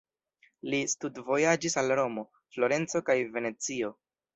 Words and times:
Li 0.73 0.79
studvojaĝis 0.93 1.79
al 1.85 1.95
Romo, 2.03 2.27
Florenco 2.57 3.07
kaj 3.13 3.23
Venecio. 3.41 3.99